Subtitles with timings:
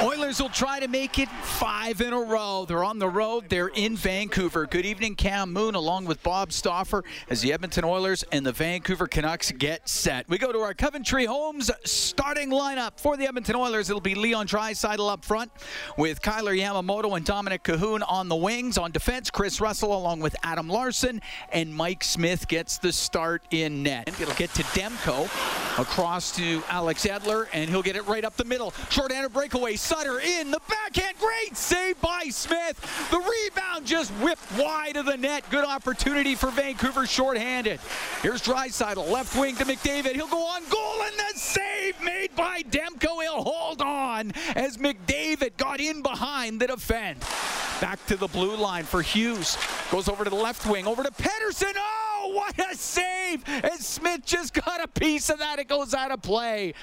[0.00, 2.64] Oilers will try to make it five in a row.
[2.68, 3.46] They're on the road.
[3.48, 4.64] They're in Vancouver.
[4.64, 9.08] Good evening, Cam Moon, along with Bob Stauffer, as the Edmonton Oilers and the Vancouver
[9.08, 10.28] Canucks get set.
[10.28, 13.90] We go to our Coventry Homes starting lineup for the Edmonton Oilers.
[13.90, 15.50] It'll be Leon Draisaitl up front
[15.96, 18.78] with Kailer Yamamoto and Dominic Kahun on the wings.
[18.78, 21.20] On defense, Kris Russell along with Adam Larsson
[21.52, 24.06] and Mike Smith gets the start in net.
[24.20, 25.24] It'll get to Demko
[25.80, 28.72] across to Alex Edler, and he'll get it right up the middle.
[28.90, 29.74] Short-handed breakaway.
[29.88, 31.16] Sutter in the backhand.
[31.18, 32.78] Great save by Smith.
[33.10, 35.48] The rebound just whipped wide of the net.
[35.48, 37.80] Good opportunity for Vancouver short-handed.
[38.20, 40.14] Here's Draisaitl, left wing to McDavid.
[40.14, 43.22] He'll go on goal and the save made by Demko.
[43.22, 47.24] He'll hold on as McDavid got in behind the defense.
[47.80, 49.56] Back to the blue line for Hughes.
[49.90, 51.72] Goes over to the left wing, over to Pettersson.
[51.78, 53.42] Oh, what a save!
[53.48, 55.58] And Smith just got a piece of that.
[55.58, 56.74] It goes out of play.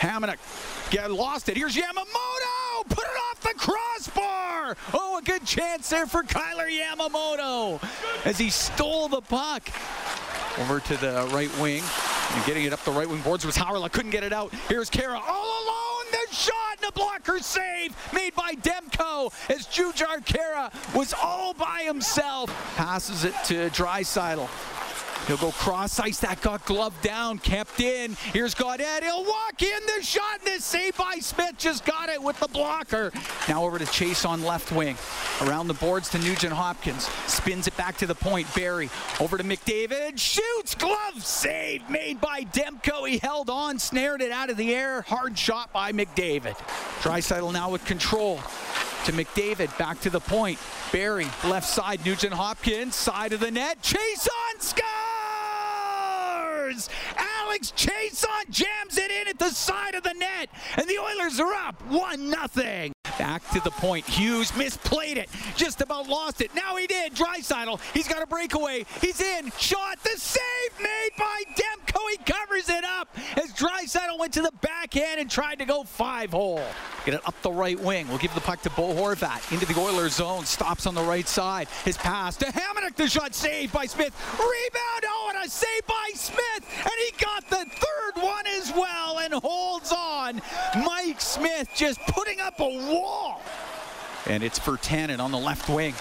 [0.00, 0.36] Hamonic
[0.90, 1.56] Get lost it.
[1.56, 2.88] Here's Yamamoto.
[2.88, 4.76] Put it off the crossbar.
[4.92, 7.80] Oh, a good chance there for Kailer Yamamoto
[8.24, 9.70] as he stole the puck.
[10.58, 11.84] Over to the right wing
[12.32, 13.92] and getting it up the right wing boards was Howard.
[13.92, 14.52] Couldn't get it out.
[14.68, 16.06] Here's Khaira all alone.
[16.10, 21.82] The shot and a blocker save made by Demko as Jujhar Khaira was all by
[21.84, 22.50] himself.
[22.74, 24.48] Passes it to Draisaitl.
[25.26, 26.18] He'll go cross ice.
[26.20, 28.14] That got gloved down, kept in.
[28.32, 29.02] Here's Gaudette.
[29.02, 30.40] He'll walk in the shot.
[30.44, 33.12] And the save by Smith just got it with the blocker.
[33.48, 34.96] Now over to Chiasson left wing.
[35.42, 37.08] Around the boards to Nugent Hopkins.
[37.26, 38.46] Spins it back to the point.
[38.54, 38.90] Barrie
[39.20, 40.18] over to McDavid.
[40.18, 40.74] Shoots.
[40.74, 43.08] Glove save made by Demko.
[43.08, 45.02] He held on, snared it out of the air.
[45.02, 46.56] Hard shot by McDavid.
[47.02, 48.40] Draisaitl now with control
[49.04, 50.58] to McDavid, back to the point.
[50.92, 53.80] Barrie left side, Nugent Hopkins, side of the net.
[53.82, 54.60] Chiasson
[56.80, 57.00] scores!
[57.16, 61.52] Alex Chiasson jams it in at the side of the net, and the Oilers are
[61.52, 62.92] up 1 0.
[63.18, 64.06] Back to the point.
[64.06, 65.28] Hughes misplayed it.
[65.56, 66.54] Just about lost it.
[66.54, 67.14] Now he did.
[67.14, 67.78] Draisaitl.
[67.92, 68.86] He's got a breakaway.
[69.00, 69.50] He's in.
[69.58, 70.02] Shot.
[70.02, 72.00] The save made by Demko.
[72.10, 76.30] He covers it up as Draisaitl went to the backhand and tried to go five
[76.30, 76.62] hole.
[77.04, 78.08] Get it up the right wing.
[78.08, 80.44] We'll give the puck to Bo Horvat into the Oilers zone.
[80.44, 81.68] Stops on the right side.
[81.84, 82.96] His pass to Hamonic.
[82.96, 84.14] The shot saved by Smith.
[84.32, 85.04] Rebound.
[85.06, 86.64] Oh, and a save by Smith.
[86.82, 90.40] And he got the third one as well and holds on.
[90.84, 93.40] Mike Smith just putting up a wall.
[94.26, 95.94] And it's for Tannen on the left wing.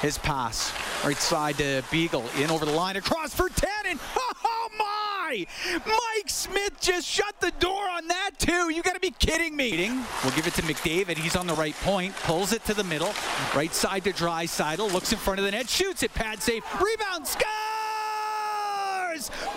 [0.00, 0.72] His pass.
[1.04, 2.24] Right side to Beagle.
[2.38, 2.96] In over the line.
[2.96, 3.98] Across for Tannen.
[4.48, 5.46] Oh, my!
[5.86, 8.70] Mike Smith just shut the door on that, too.
[8.70, 9.90] You got to be kidding me.
[10.22, 11.16] We'll give it to McDavid.
[11.16, 12.14] He's on the right point.
[12.16, 13.12] Pulls it to the middle.
[13.54, 14.92] Right side to Draisaitl.
[14.92, 15.68] Looks in front of the net.
[15.68, 16.12] Shoots it.
[16.14, 16.64] Pad save.
[16.80, 17.26] Rebound.
[17.26, 17.46] Scores!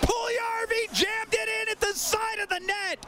[0.00, 3.04] Puljujarvi jammed it in at the side of the net.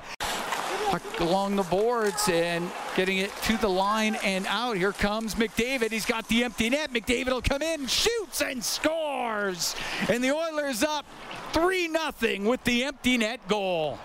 [1.20, 4.76] Along the boards and getting it to the line and out.
[4.76, 5.90] Here comes McDavid.
[5.90, 6.92] He's got the empty net.
[6.92, 9.74] McDavid will come in, shoots and scores.
[10.08, 11.06] And the Oilers up
[11.52, 13.98] 3 0 with the empty net goal.